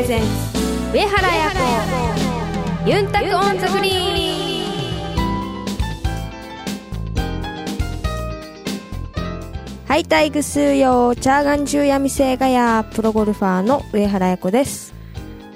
[0.00, 0.26] プレゼンツ
[0.94, 1.50] 上原彩
[2.86, 4.24] 子ユンタクオンザグリー
[4.64, 4.66] ン。
[9.86, 14.94] ハイタイグスーヨーチャーガンジューヤミセーガヤープロゴルファーの上原彩子です。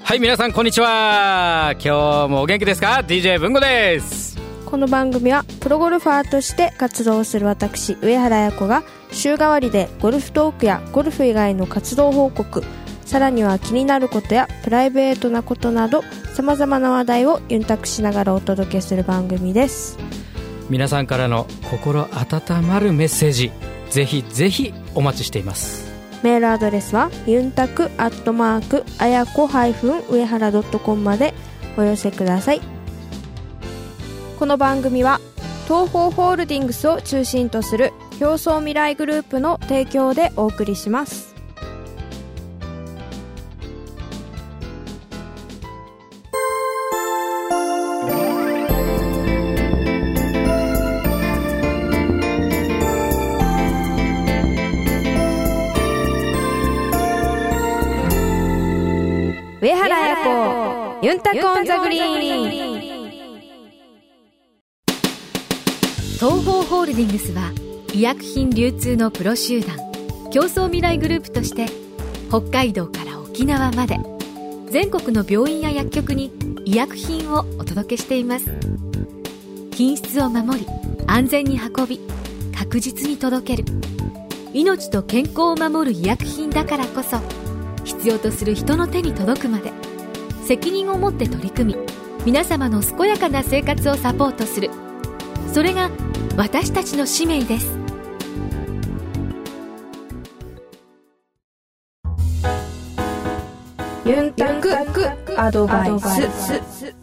[0.03, 1.73] はい皆さんこんにちは。
[1.79, 1.89] 今日
[2.29, 4.37] もお元気ですか？DJ 文吾です。
[4.67, 12.63] この番組はプロゴルファーとして活動する私上原彩子が週替わりでゴルフトークやゴルフ以外の活動報告
[13.05, 19.97] さらには気になることやプライベートなことなどさまざまな話題をユンタクしながらお届けする番組です。
[20.69, 23.51] 皆さんからの心温まるメッセージ
[23.91, 25.85] ぜひぜひお待ちしています。
[26.23, 31.33] メールアドレスはユンタクアットマークあやこ上原 .com まで
[31.77, 32.61] お寄せください。
[34.39, 35.21] この番組は
[35.65, 41.34] 東方ホールディングスを中心とする表層未来グループの提供でお送りします
[59.65, 62.81] 上原彩子ユンタクオンザグリーン。
[66.19, 67.51] 東方ホールディングスは
[67.91, 69.75] 医薬品流通のプロ集団
[70.29, 71.65] 競争未来グループとして
[72.29, 73.97] 北海道から沖縄まで
[74.69, 76.31] 全国の病院や薬局に
[76.63, 78.45] 医薬品をお届けしています。
[79.73, 80.67] 品質を守り
[81.07, 81.99] 安全に運び
[82.55, 83.65] 確実に届ける。
[84.53, 87.17] 命と健康を守る医薬品だからこそ
[87.85, 89.71] 必要とする人の手に届くまで。
[90.45, 91.79] 責任を持って取り組み
[92.23, 94.69] 皆様の健やかな生活をサポートする。
[95.51, 95.89] それが
[96.37, 97.79] 私たちの使命です。
[104.05, 106.95] ユンタクアドバイス。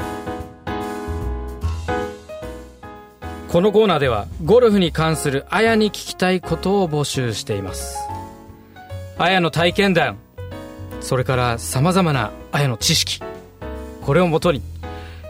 [3.49, 7.99] このコーナーではゴルフに関するあやに聞きたいことを募集しています。
[9.19, 10.19] あやの体験談
[11.03, 13.21] それからさまざまなあやの知識。
[14.03, 14.63] これをもとに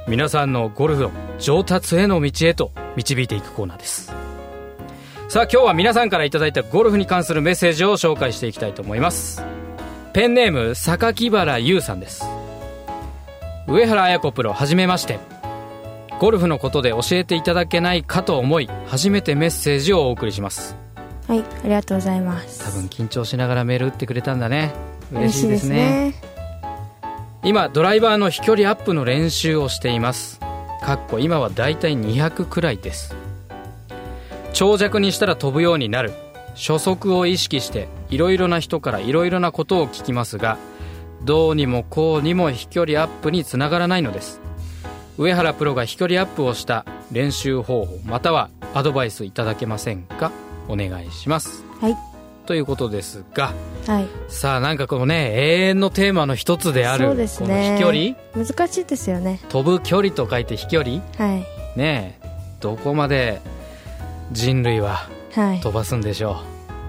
[0.06, 4.12] 皆さんのゴルフの上達への道へと導いていくコーナーです。
[5.28, 9.42] さあ今日は皆さんから頂いたゴルフに関するメッセージを紹介していきたいと思います。
[10.12, 12.24] ペンネーム榊原優さんです。
[13.66, 15.18] 上原綾子プロはじめまして。
[16.18, 20.76] ゴルフのことで教えていただけないかと思い初めてメッセージをお送りします。
[21.26, 22.64] はいありがとうございます。
[22.64, 24.72] 多分緊張しながらメール打ってくれたんだね
[25.12, 26.14] 嬉しいですね。
[27.44, 30.40] 今ドライバーの飛距離アップの練習をしています。
[30.82, 33.14] かっこ今はだいたい200くらいです。
[34.52, 36.12] 長尺にしたら飛ぶようになる。
[36.54, 40.58] 初速を意識していろいろな人からいろいろなことを聞きますが
[41.24, 44.40] どうにもこうにも飛距離アップにつながらないのです。
[45.18, 50.30] 上原プロが飛距離アップをした練習方法またはアドバイスいただけませんか？
[50.68, 51.64] お願いします。
[51.80, 52.11] はい
[52.46, 53.52] ということですが
[53.86, 54.08] はい。
[54.28, 57.92] さあなんかこのね永遠のテーマの一つであるそうですこのね飛距
[58.34, 58.46] 離？
[58.46, 59.40] 難しいですよね。
[59.48, 61.02] 飛ぶ距離と書いて飛距離？
[61.18, 61.78] はい。
[61.78, 62.28] ねえ
[62.60, 63.40] どこまで
[64.32, 65.60] 人類ははい。
[65.60, 66.42] 飛ばすんでしょ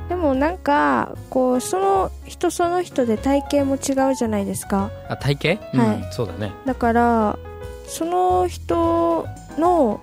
[0.10, 4.86] でもなんかこうその人その人で体型も違うじゃないですか。
[4.86, 6.02] うあ体型、はい。
[6.04, 6.52] うん、そうだね。
[6.66, 7.40] だから
[7.88, 9.28] その人
[9.58, 10.02] の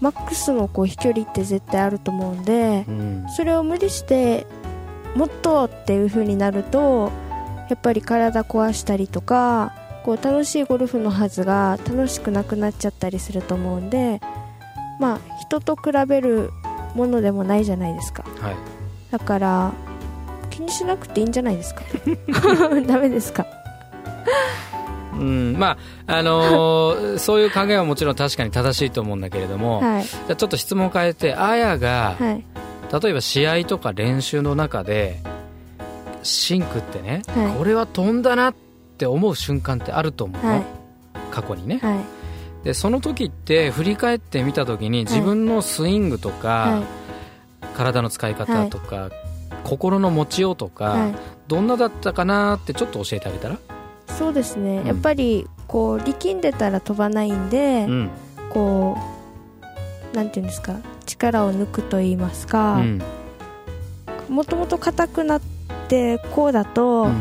[0.00, 3.26] マックスのこう飛距離って絶対あると思うんでうん。
[3.36, 4.46] それを無理して
[5.16, 7.10] もっとっていう風になると
[7.68, 9.72] やっぱり体壊したりとか
[10.04, 14.20] こう楽しいゴルフのはずが楽しくなくなっちゃったりすると思うんで
[15.00, 16.50] まあ人と比べる
[16.94, 18.22] ものでもないじゃないですか。
[18.40, 18.56] はい。
[19.10, 19.72] だから
[20.50, 21.82] 気にしなくていいんじゃないですか？
[22.86, 23.46] ダメですか？
[25.12, 30.04] うん、まああのー そういう考えはもちろん確かに正しいと思うんだけれども、はい。
[30.04, 32.44] じゃあちょっと質問を変えてあやが、はい
[32.92, 35.20] 例えば試合とか練習の中で
[36.22, 37.58] シンクってね、はい。
[37.58, 38.54] これは飛んだなっ
[38.98, 40.64] て思う瞬間ってあると思うの、はい。
[41.30, 41.98] 過去にね、はい。
[42.64, 46.84] でその時って振り返ってみた時に自分のスイングとか、はい。
[47.76, 49.10] 体の使い方とか、
[49.62, 51.14] 心の持ちようとか、はい。
[51.48, 53.58] どんなだったかなってちょっと教えてあげたら、
[54.08, 54.86] そうですね、うん。
[54.86, 58.10] やっぱりこう力んでたら飛ばないんで、うん。
[58.50, 58.96] こ
[60.12, 60.76] うなんていうんですか？
[61.06, 63.02] 力を抜くと言いますかうん。
[64.28, 65.40] もともと硬くなっ
[65.88, 67.14] てこうだと、うん。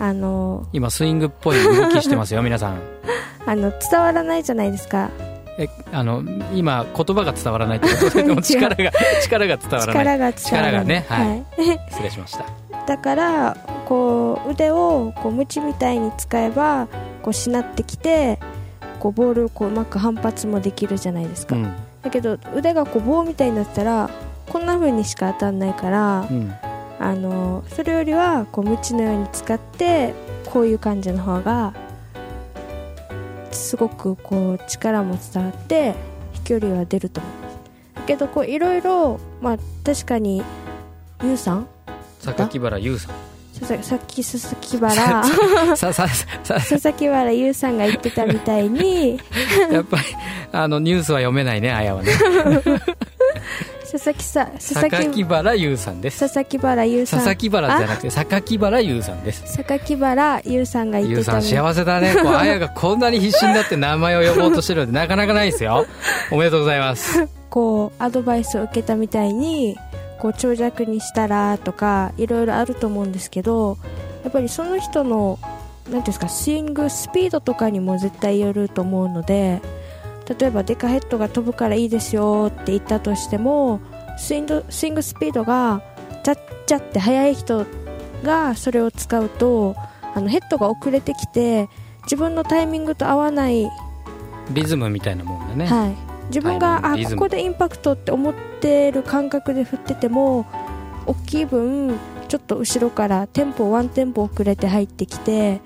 [0.00, 2.80] あの今スイングっぽい動きしてますよ皆さん。
[3.46, 5.10] あの伝わらないじゃないですか。
[5.56, 8.10] えあの今言葉が伝わらないってこと？
[8.10, 8.90] ででも力が
[9.22, 9.94] 力が伝わらない。
[9.94, 10.34] 力が伝わらない。
[10.34, 11.28] 力がねはい。
[11.28, 11.44] はい。
[11.90, 12.44] 失礼しました。
[12.86, 13.56] だから
[13.86, 16.88] こう腕をこうムチみたいに使えば
[17.22, 18.38] こうしなってきて
[18.98, 21.72] こうボールをこううまく反発もできるじゃないですか、うん
[22.04, 24.10] だけど腕がこう棒みたいになったら
[24.48, 26.54] こんな風にしか当たんないから、うん。
[27.00, 30.14] あのそれよりはこうムチのように使って
[30.46, 31.74] こういう感じの方が
[33.50, 35.96] すごくこう力も伝わって
[36.34, 37.56] 飛距離は出ると思います
[37.96, 40.44] だけどこういろいろまあ確かに
[41.24, 41.66] ユウさん？
[42.20, 43.14] 榊原優さん
[43.60, 44.22] 佐々木
[44.78, 49.20] 原さささ佐々木原優さんが言ってたみたいに。
[49.70, 50.02] やっぱり
[50.52, 52.12] あのニュースは読めないねあやはね。
[53.90, 56.20] 佐々木さ佐々榊木原優さんです。
[56.20, 57.20] 佐々木原優さん。
[57.20, 59.56] 佐々木原じゃなくて榊原優さんです。
[59.56, 62.16] 榊原優さんが言っ優さんてたみたい幸せだね。
[62.20, 65.86] こうあやがこんなに必死になって名前を呼ぼうとしてるのでなかなかないですよ。
[66.32, 67.28] おめでとうございます。
[67.50, 69.78] こうアドバイスを受けたみたいに
[70.18, 73.78] こう長尺にしたらとかいろいろあると思うんですけど
[74.22, 79.60] やっぱりその人のなんていうんですかスイングスピードとかにも絶対よると思うので
[80.38, 83.80] 例えばデカヘッドが飛ぶからいいですよって言ったとしても
[84.16, 85.82] スイングスイングスピードが
[86.22, 87.66] チャッチャって速い人
[88.22, 89.76] がそれを使うと
[90.14, 91.68] あのヘッドが遅れてきて
[92.04, 93.68] 自分のタイミングと合わない
[94.50, 100.46] リズムみたいなもんだね、はい、自分があここでインパクトって思ってる感覚で振ってても
[101.06, 101.98] 大きい分
[102.28, 105.60] ちょっと後ろからテンポワンテンポ遅れて入ってきて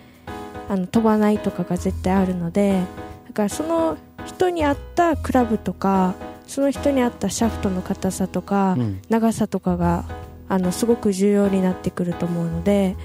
[0.69, 2.83] あの飛ばないとかが絶対あるので
[3.29, 3.97] だからその
[4.27, 6.15] 人に合ったクラブとか
[6.49, 9.03] その人に合ったシャフトの硬さとか、うん。
[9.11, 10.05] 長さとかが
[10.49, 12.97] あのすごく重要になってくると思うので、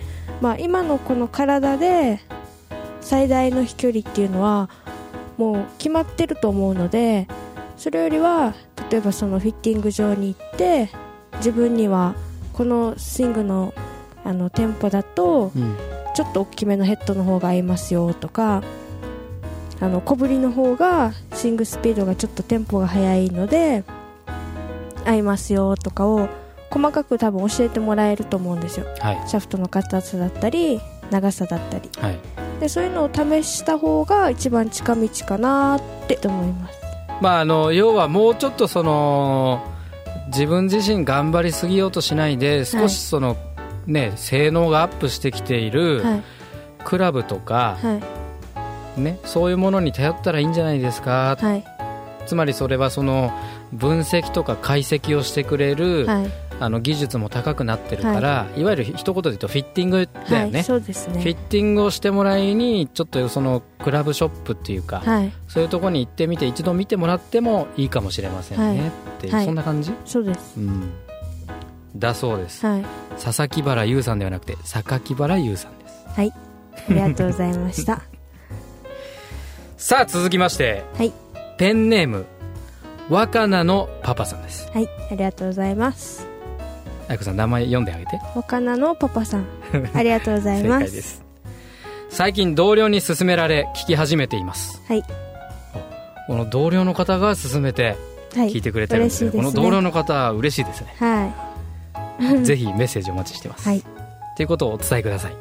[0.41, 2.21] まあ、今のこの体で
[3.01, 4.69] 最大の飛距離っていうのは
[5.38, 7.27] もう決まってると思うので
[7.77, 8.53] それよりは
[8.89, 10.89] 例えばそのフィッティング場に行って
[11.38, 12.15] 自分には
[12.53, 13.74] このスイングの
[14.25, 15.75] あのテンポだとうん。
[16.13, 18.63] ちょっと大きめのヘッドの方が合いますよとか
[19.80, 23.83] あの小ぶりの方がスイングスピードがちょっとテンポが速いので
[25.06, 26.29] 合いますよとかを
[26.69, 28.88] 細かく多分教えてもらえると思うんですよ。
[29.00, 29.29] はい。
[29.29, 30.81] シャフトの硬さだったり
[31.12, 31.89] 長さだったり。
[31.97, 36.80] はいでそういうのを試した方が一番近道かなって思います。
[37.19, 39.69] まああの要はもうちょっとその
[40.27, 43.36] 自分自身頑張りすぎようとしないで少しその、
[43.86, 46.24] ね性能がアップしてきているはい。
[46.86, 48.01] クラブとか、は
[48.98, 49.01] い。
[49.01, 51.65] ね、そういうものに頼ったらいいんじゃないですか、はい。
[52.25, 53.31] つまりそれはその
[53.74, 65.33] 分析とか解析をしてくれる、はいあの技術も高くなってるから、い、わゆる一言で言うとフィッティングだよね、はいそうですフィッねティングをしてもらいにちょっとそのクラブショップっていうか、はい。
[65.50, 70.57] そういうところに行ってみて一度見てもらってもいいかもしれませんね、はいってそんな感じ、そうです。
[70.57, 70.89] うん、
[71.98, 72.86] だそうです、はい。
[73.21, 76.06] 佐々木原優さんではなくて榊原優さんです。
[76.07, 76.31] はい。
[76.31, 78.01] ありがとうございました。
[79.75, 81.12] さあ続きましてはい。
[81.57, 82.25] ペンネーム
[83.10, 84.71] 若菜のパパさんです。
[84.74, 84.88] はい。
[85.12, 86.32] ありがとうございます
[87.13, 88.19] 愛子さん名前読んであげて。
[88.36, 89.45] 若菜のパパさん。
[89.94, 90.86] ありがとうござい正ます。
[90.86, 91.24] 解です。
[92.10, 94.81] 最近同僚に勧められ聞き始めています。
[94.88, 95.04] はい。
[96.27, 97.95] この同僚の方が勧めて
[98.36, 98.51] はい。
[98.51, 99.51] 聞いてくれてるんです,、嬉しいね。
[99.51, 100.95] この同僚の方は嬉しいですね。
[100.98, 101.31] は
[102.42, 102.44] い。
[102.45, 103.83] ぜひメッセージお待ちしてます、はい。
[104.36, 105.34] ということをお伝えください。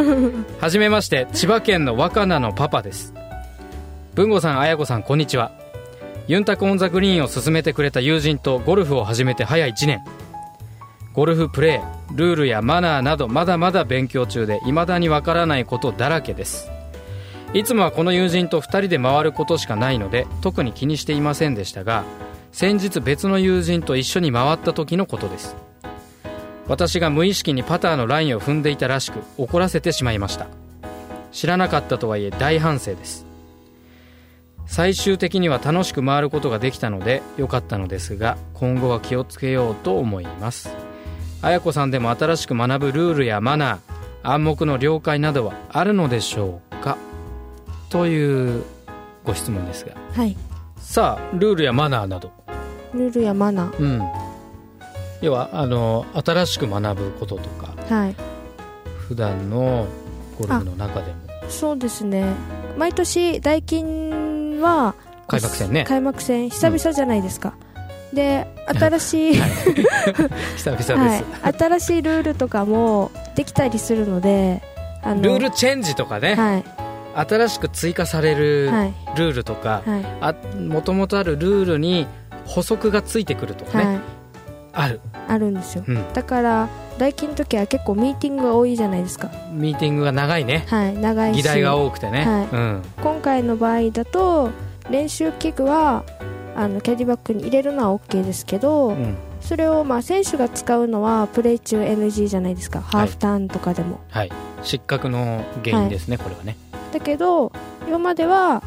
[0.60, 3.12] はじめまして千葉県の若菜のパパです。
[4.14, 5.52] 文吾さん彩子さんこんにちは。
[6.28, 10.00] ユンタクオンザグリーンを勧めてくれた友人とゴルフを始めて早1年
[11.12, 16.70] ゴルフプレールールやマナーなどまだまだ勉強中で未だにわからないことだらけです。
[17.52, 22.04] いつもはこの友人と2人で回ることしかないので特に気にしていませんでしたが
[22.52, 25.56] 先日別の友人と一緒に回った時のことです。
[26.68, 30.46] 私が無意識にパターのラインを踏んでいたらしく怒らせてしまいました。
[31.32, 33.26] 知らなかったとはいえ大反省です。
[34.66, 40.89] 最終的には楽しく回ることができたので良かったのですが今後は気をつけようと思います。
[41.42, 43.78] 綾子さんでも新しく学ぶルールやマナー
[44.22, 46.98] 暗黙の了解などはあるのでしょうか？
[47.88, 48.64] という
[49.24, 49.92] ご質問ですが。
[50.12, 50.36] はい。
[50.76, 52.30] さあルールやマナーなど。
[52.92, 54.02] ルールやマナうん。
[55.22, 57.68] 要はあの新しく学ぶこととか。
[57.68, 58.16] ーはい。
[59.08, 59.86] 普段の
[60.38, 61.16] ゴルフの中でも。
[61.48, 62.34] そうですね。
[62.76, 64.94] 毎年ダイキンは
[65.26, 65.84] 開幕戦ね。
[65.84, 67.54] 開幕戦久々じゃないですか、
[68.12, 69.50] で新しい、はい。
[70.56, 74.62] 久々です、はい、新しいルールとかもできたりするので
[75.02, 76.64] あのルールチェンジとかね、はい。
[77.14, 78.94] 新しく追加されるはい。
[79.16, 79.82] ルールとか、
[80.68, 82.06] もともとあるルールに
[82.46, 84.00] 補足がついてくるとかね、はい。
[84.72, 85.84] ある、あるんですよ。
[85.86, 86.12] うん。
[86.12, 89.30] だから大金の時は結構ミーティングが多いじゃないですか。
[89.52, 90.64] ミーティングが長いね。
[90.68, 91.36] はい長いし。
[91.38, 92.48] 議題が多くてね、はい。
[92.52, 92.82] うん。
[93.02, 94.50] 今回の場合だと
[94.90, 96.04] 練習器具は
[96.56, 99.16] あのキャディバッグに入れるのは OK ですけど、うん。
[99.40, 104.00] それをまあ選手が使うのはプレー中 NG じゃないですか、ハーフターンとかでも。
[104.10, 104.32] はい。
[104.62, 106.56] 失格の原因ですね、これはね。
[106.92, 107.52] だけど
[107.86, 108.62] 今までは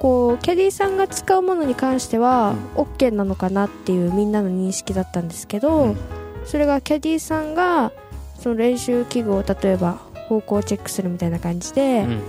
[0.00, 5.96] こうキャディさんが使うものに関しては OK なのかなっていうみんなの認識だったんですけど、うん。
[6.44, 7.92] それがキャディさんが
[8.38, 12.20] その練習器具を例えば方向チェックするみたいな感じで、うん。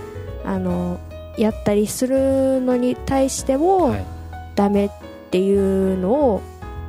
[0.44, 0.98] あの
[1.36, 4.04] やったりするのに対してもはい
[4.58, 4.90] ダメっ
[5.30, 6.42] ていうのを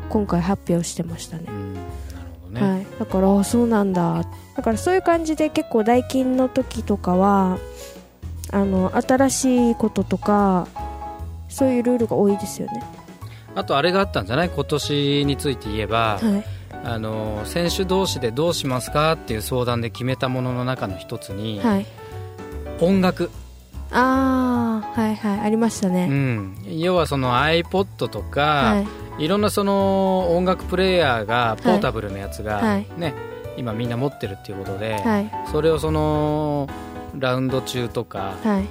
[0.09, 1.43] 今回発表してましたね。
[1.47, 1.85] う、んなる
[2.41, 4.25] ほどね、はい、だからあそうなんだ。
[4.55, 7.59] だからそういう感じで結構代金の時とかは
[8.51, 10.67] あの新しいこととか
[11.47, 12.83] そういうルールが多いですよね。
[13.53, 14.49] あとあれがあったんじゃない？
[14.49, 16.43] 今年について言えば、はい。
[16.83, 21.85] あの選手同士でどうしますかっていう相談で決めたものの中の一つに、はい。
[22.79, 23.29] 音楽、
[23.91, 28.85] ああはいはいありましたうね、ん、要はその iPod とか、は
[29.19, 29.25] い。
[29.25, 32.87] い、ろんなその音楽プレーヤーがポータブルのやつが、はい。
[32.97, 33.13] ね
[33.57, 35.31] 今みんな持ってるっていうことで、はい。
[35.51, 36.69] それをその
[37.17, 38.65] ラウンド中とかはい。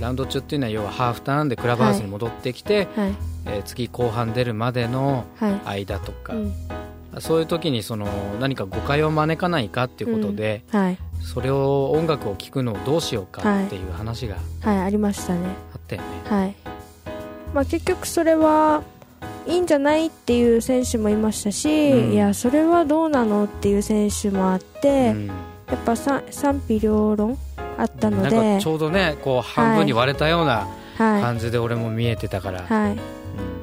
[0.00, 3.14] ラウンド中っていうのは要はハーフターンでクラブハウスに戻ってきて、はい。
[3.46, 5.82] えー次後半出るまでのはい。
[5.82, 6.52] 間とか、うん。
[7.20, 8.06] そういう時にその
[8.40, 15.40] 何か誤解を招かないかっていうことで、はいそれを音楽を聴くのをどうしようかっていう話がはいありましたね。
[15.74, 16.54] あったよね、はい。
[17.54, 18.82] まあ結局それは
[19.46, 22.12] いいんじゃないっていう選手もいましたし、うん。
[22.12, 25.26] いやそれはどうなのっていう選手もあって、うん。
[25.26, 25.32] や
[25.76, 27.38] っぱ賛賛否両論
[27.78, 32.98] あったのでかちょうどねこう半分に割れたようなはい、感じで俺も見えてたから、はい、うん。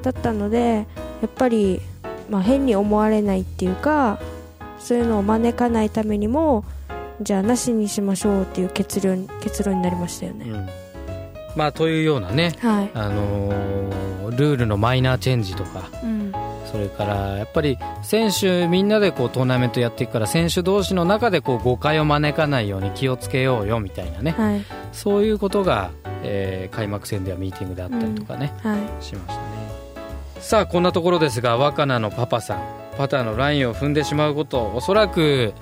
[0.01, 0.86] だったので
[1.22, 1.80] やっぱり、
[2.30, 4.20] まあ、変に思われないっていうか
[4.80, 6.65] そういうのを招かないためにも
[7.22, 10.70] じゃあなしにしましょうっていう結論結論になりましたよね、うん。
[11.56, 16.34] まあというようなね、はい、あのールールのマイナーチェンジとかうん、
[16.72, 24.62] それからやっぱり選手みんなでこうトーナメントやっていくから選手同士の中でこう誤解を招かないように気をつけようよみたいなね、はい。
[24.94, 25.92] そういうことが、
[26.24, 29.04] えー開幕戦ではミーティングであったりとかね、はい。
[29.04, 29.42] しましたね。
[30.40, 32.82] さあこんなところですが若菜のパパさん。
[32.98, 35.54] パターのラインを踏んでしまうことおそらく、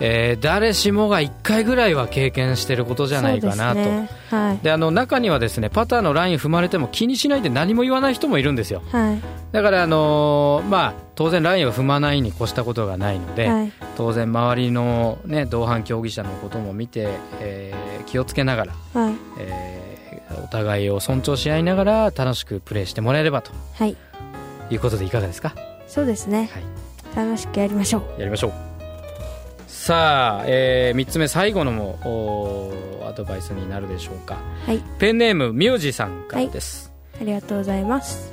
[0.00, 3.74] えー誰しもが1回ぐらいは経験してることじゃないかなと。
[3.80, 4.08] ね。
[4.30, 4.58] はい。
[4.64, 8.82] であの中にはですねパターのライン踏まれても気にしないで何も言わない人もいるんですよ。
[8.90, 9.18] はい。
[9.52, 13.72] だから、あのーまあ、当然ラインを踏まないに越したことがないので、はい。
[13.96, 17.08] 当然周りの、ね、同伴競技者のことも見て、
[17.40, 19.14] えー気をつけながら、はい。
[19.38, 19.90] えー
[20.44, 23.96] お互いを尊重し合いながら楽しくプレーしてもらえればとはい。
[24.70, 25.54] いうことでいかがですか？
[25.88, 26.48] そうですね、
[27.16, 28.20] 楽しくやりましょう。
[28.20, 28.69] やりましょう
[29.72, 38.32] さあ、え3つ目最後のもおアドバイスになるでしょうかはいペンネームミュージさんからです、ありがとうございます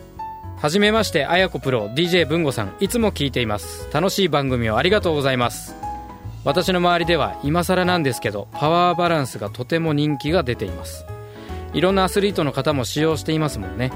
[0.60, 3.88] はじめまして、あやこプロ、DJ 文吾さん、いつも聞いています。
[3.94, 5.76] 楽しい番組をありがとうございます。
[6.44, 11.06] 私の周りでは、今更なんですけど、パワーバランスがとても人気が出ています。
[11.74, 13.92] いろんなアスリートの方も使用していますもんね。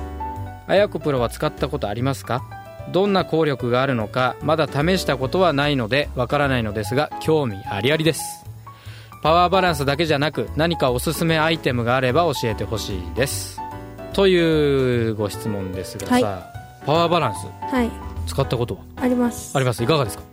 [0.67, 2.43] あやこプロは使ったことありますか？
[2.91, 8.21] どんな効力があるのか、まだ試したことはないので、わからないのですが、興味ありありです。
[9.23, 13.59] パワーバランスだけじゃなく、何かおすすめアイテムがあれば教えてほしいです。
[14.13, 16.23] というご質問ですがさ、はい。
[16.85, 17.89] パワーバランスはい。
[18.27, 18.81] 使ったことは？
[18.97, 19.55] あります。
[19.55, 19.83] あります。
[19.83, 20.23] いかがですか？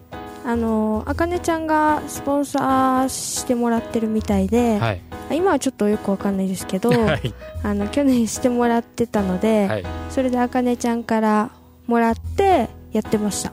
[0.46, 5.00] あのあかねちゃんがスポンサーしてもらってるみたいで、はい。
[5.30, 7.34] 今はちょっとよくわかんないですけど はい。
[7.62, 9.84] あの去年してもらってたので、はい。
[10.08, 11.50] それであかねちゃんから
[11.88, 13.52] もらってやってました。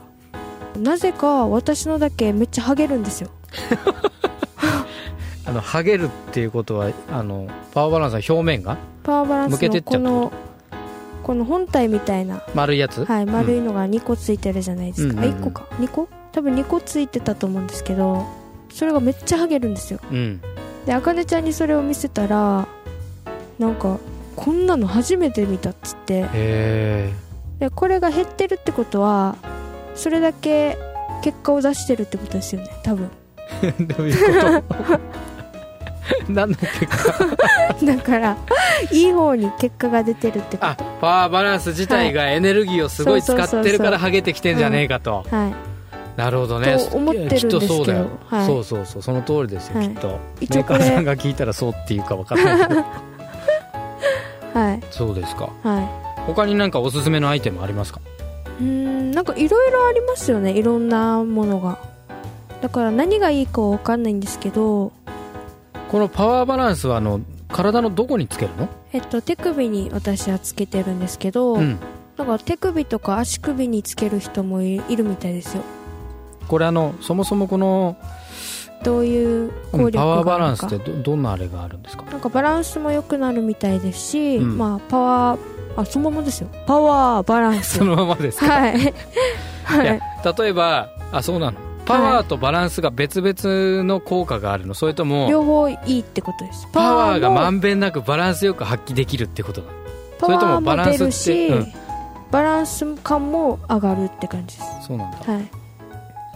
[0.78, 3.30] なぜか私のだけめっちゃハゲるんですよ。
[5.46, 10.32] あのハゲるっていうことはあのパワーバランスの表面がパワーバランス向けてっちゃうってこのこの
[11.22, 15.34] この本体みたいな、丸いやつ、はい、丸いのが2個ついてるじゃないですか、うんうんうん。
[15.34, 15.66] あ1個か。
[15.80, 16.08] 2個？
[16.30, 18.26] 多分2個ついてたと思うんですけど
[18.68, 20.00] それがめっちゃハゲるんですよ。
[20.12, 20.40] うん。
[20.84, 22.68] であかねちゃんにそれを見せたら
[23.58, 23.98] なんか
[24.36, 26.14] こんなの初めて見たっつって。
[26.14, 27.25] へえ
[27.58, 29.36] でこれが減ってるってことは
[29.94, 30.76] それだけ
[31.22, 33.10] 結果を出してるってことですよね多分。
[33.80, 35.00] どういうこと？
[36.28, 37.26] 何の結果？
[37.84, 38.36] だから
[38.90, 45.54] いい方に結果が出てるってこあパワーバランス自体がエネルギーをすごい使ってるからハゲてきてんじゃねえかと、とはい。
[46.16, 46.78] なるほどね。
[46.78, 48.46] と思ってるんですけどきっとそうだよ、はい。
[48.46, 49.02] そうそうそう。
[49.02, 49.88] その通りですよ、はい。
[49.88, 50.18] きっと。
[50.40, 52.84] メーカーさんが聞いたらそうっていうか分かんないけど。
[54.54, 54.80] はい。
[54.90, 55.50] そうですか。
[55.62, 58.00] はい他になんかおすすめのアイテムありますか？
[58.60, 61.78] うーんなんかいろいろありますよねいろんなものが。
[62.60, 64.92] だから何がいいかは分かんないんですけど。
[65.90, 68.68] このパワーバランスはあの体のどこにつけるの？
[68.92, 71.78] えっと手首に私はつけてるんですけど、うん。
[72.16, 75.62] なんか手首とか足首につける人もいいるみたいですよ。
[76.48, 77.96] これあのそもそもこの、
[78.82, 80.62] どういううん効力パワーバがあるのか。
[80.62, 82.04] ランスってどどんなあれがあるんですか？
[82.04, 84.58] なんかバランスも良くなるみたいですし、うん。
[84.58, 86.48] まあパワーあそのままですよ。
[86.66, 87.78] パワーバランス。
[87.78, 88.80] そのままですか、はい。
[88.80, 88.94] い。
[89.64, 90.00] はやい
[90.38, 91.58] 例えばあそうなの。
[91.84, 94.74] パワーとバランスが別々の効果があるの。
[94.74, 96.66] それとも両方いいってことです。
[96.72, 99.62] パワーがもまんべんなくバランスよく発揮できるってこと
[100.20, 101.72] それともバランスってし、うん。
[102.32, 104.86] バランス感も上がるって感じです。
[104.88, 105.18] そうなんだ。
[105.32, 105.48] はい。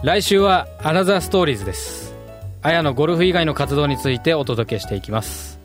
[0.03, 2.15] 来週はアナザーストーリーズです。
[2.63, 5.59] あやのゴルフ以外の活動についてお届けしていきます。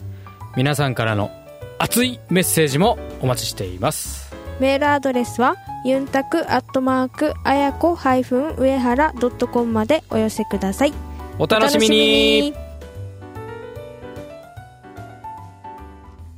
[0.56, 1.30] 皆さんからの
[1.78, 4.34] 熱いメッセージもお待ちしています。
[4.60, 10.94] メールアドレスはユンタクアットマークあやこ上原ドットコムまでお寄せください。
[11.38, 12.54] お楽しみに。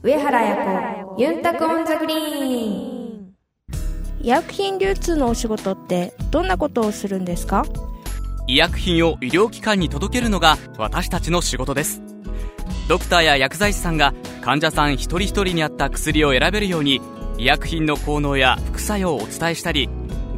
[0.02, 2.18] 上原彩子ユンタクオンザグリー
[3.14, 3.34] ン。
[4.20, 7.64] 医薬品流通のお仕事ってどんなことをするんですか？
[8.48, 12.02] 医薬品を医療機関に届けるのが私たちの仕事です
[12.88, 17.00] ドクターや薬剤師さんが患者さん一人一人に合った薬を選べるように
[17.36, 19.88] 医薬品の効能や副作用をお伝えしたり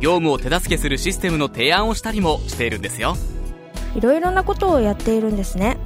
[0.01, 3.17] 業務を手助けするシステムの提案をしたりもしているんですよ。
[3.95, 5.77] いろいろなことをやっているんですね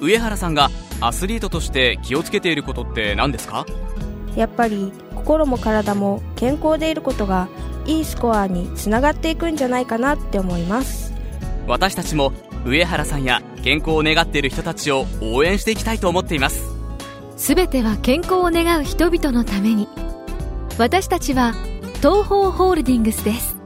[0.00, 3.66] 上原さんがアスリートとして気をつけていることって何ですか？
[4.36, 7.48] やっぱり心も体も健康でいることが
[7.86, 11.12] いいスコアにつながっていくんじゃないかなって思います。
[11.66, 12.32] 私たちも
[12.64, 16.62] 上原さんや健康を願っている人たちを応援していきたいと思っています。
[17.36, 19.88] すべては健康を願う人々のために。
[20.78, 21.52] 私たちは
[21.96, 23.56] 東方ホールディングスです。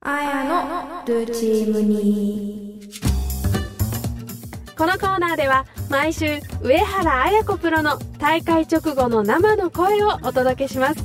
[0.00, 2.80] あやのルーチームに。
[4.76, 11.04] このコーナーでは毎週上原彩子プロの大会直後の生の声をお届けします。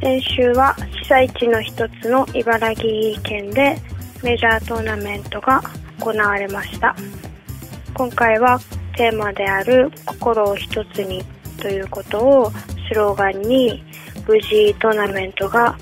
[0.00, 3.80] 先週は被災地の一つの茨城県で
[4.22, 5.62] メジャートーナメントが
[6.00, 6.96] 行われました。
[7.94, 8.58] 今回は
[8.96, 11.24] テーマである「心を一つに」
[11.62, 12.52] ということを
[12.88, 13.84] スローガンに
[14.26, 15.76] 無事トーナメントが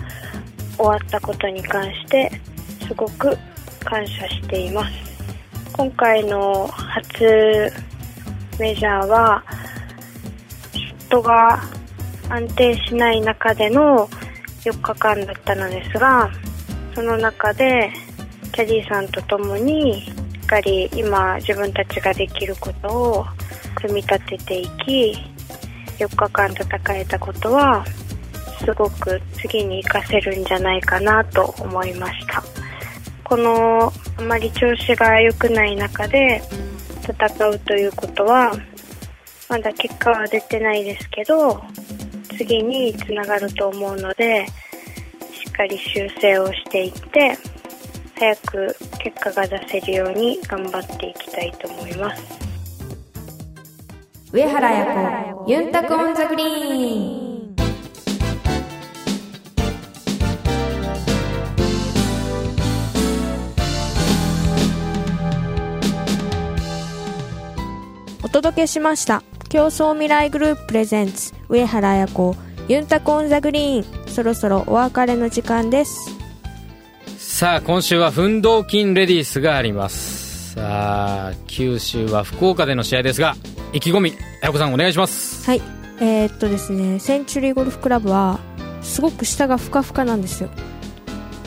[0.76, 2.30] 終わったことに関して
[2.86, 3.36] すごく
[3.84, 4.92] 感謝しています。
[5.72, 7.72] 今回の初
[8.58, 9.42] メジャーは
[10.72, 11.62] ショットが
[12.28, 14.08] 安定しない中での
[14.64, 16.30] 4日間だったのですが
[16.94, 17.92] その中で
[18.52, 23.26] キャディーさんと共にしっかり今自分たちができることを
[23.74, 25.16] 組み立てていき
[25.98, 27.84] 4日間戦えたことは
[28.58, 32.42] すごく次に活かせるんじゃないかなと思いました。
[33.24, 36.42] このあまり調子が良くない中で
[37.02, 38.52] 戦うということは
[39.48, 41.62] まだ結果は出てないですけど
[42.36, 44.46] 次につながると思うので
[45.32, 47.36] しっかり修正をしていって
[48.16, 52.22] 早く結果が出せるように頑張っていきたいと思います。
[54.32, 57.34] 上原彩子ユンタクオンザグリーン。
[68.24, 69.22] お届けしました
[69.54, 72.34] 競争未来グループプレゼンツ上原彩子
[72.66, 74.08] ユンタクオンザグリーン。
[74.08, 76.10] そろそろお別れの時間です。
[77.16, 80.54] さあ今週はフンドーキンレディースがあります。
[80.54, 83.36] さあ九州は福岡での試合ですが
[83.72, 85.46] 意気込みあやこさんお願いします。
[85.46, 85.62] はい。
[86.00, 88.40] えー、っとですねセンチュリーゴルフクラブは
[88.82, 90.50] すごく下がふかふかなんですよ。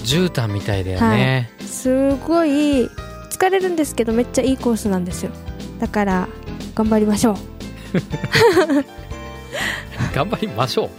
[0.05, 2.89] 絨毯みたいだよね、すごい
[3.29, 5.31] 疲れるんですけどめっちゃいいコースなんですよ。
[5.81, 6.29] だから
[6.73, 7.56] 頑張りましょう
[10.13, 10.89] 頑張りましょう。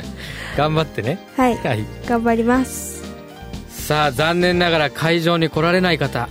[0.56, 1.18] 頑張ってね。
[1.36, 1.56] はい。
[1.56, 1.84] はい。
[2.06, 3.04] 頑張ります。
[3.68, 6.28] さあ残念ながら会場に来られない方。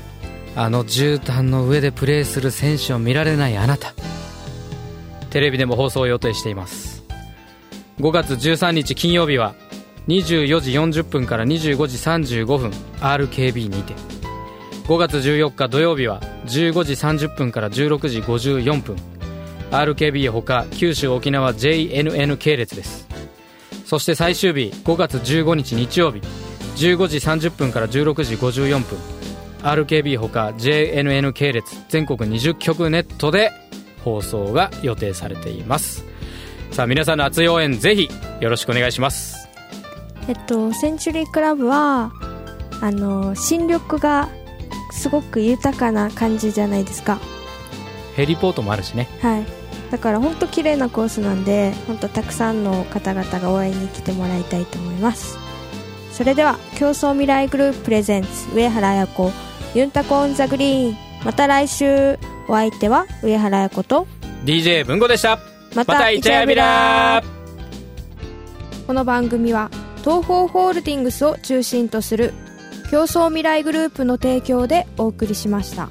[0.55, 3.93] あの絨毯の上でプレーする選手を見られないあなた。
[5.29, 7.03] テレビでも放送を予定しています。
[7.99, 9.55] 5月13日金曜日は
[10.07, 13.93] 24時40分から25時35分 RKB にて。
[14.89, 18.95] 5月14日土曜日は15時30分から16時54分
[19.71, 23.07] RKB ほか九州沖縄 JNN 系列です。
[23.85, 26.21] そして最終日5月15日日曜日。
[26.75, 28.97] 15時30分から16時54分。
[29.61, 33.51] RKB ほか JNN 系列全国20局ネットで
[34.03, 36.05] 放送が予定されています。
[36.71, 39.47] さあ皆さんの熱い応援ぜひよろしくお願いします。
[40.27, 42.11] えっとセンチュリークラブは
[42.81, 44.29] あの新緑が
[44.91, 47.19] すごく豊かな感じじゃないですか。
[48.15, 49.07] ヘリポートもあるしね。
[49.21, 49.58] はい
[49.91, 55.37] だから本当綺麗なコースなんで本当たくさんの方々が応援に来てもらいたいと思います。
[56.11, 59.31] それでは競争未来グループプレゼンツ上原綾子
[59.73, 60.97] ユンタコオンザグリーン。
[61.23, 64.07] また来週お相手は上原綾子と
[64.45, 65.37] DJ 文吾でした。
[65.75, 67.23] ままたイチャヤビラ。
[68.87, 69.69] この番組は
[70.03, 72.33] 東方ホールディングスを中心とする
[72.89, 75.89] 競争未来グループの提供でお送りしました。